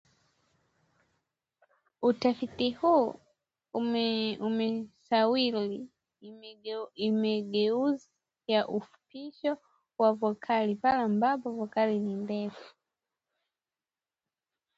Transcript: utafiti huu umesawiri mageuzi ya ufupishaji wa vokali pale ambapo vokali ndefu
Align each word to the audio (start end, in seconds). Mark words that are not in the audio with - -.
utafiti 2.01 2.71
huu 2.71 3.15
umesawiri 4.39 5.89
mageuzi 7.11 8.09
ya 8.47 8.67
ufupishaji 8.67 9.59
wa 9.97 10.13
vokali 10.13 10.75
pale 10.75 11.03
ambapo 11.03 11.51
vokali 11.51 11.99
ndefu 11.99 12.75